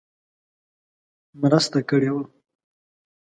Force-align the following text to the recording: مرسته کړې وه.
مرسته 1.41 1.79
کړې 1.89 2.09
وه. 2.13 2.23